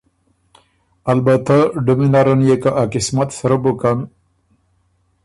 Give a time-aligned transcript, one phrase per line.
[1.11, 3.99] البتۀ ډُمی نرن يې که ا قسمت سرۀ بُکن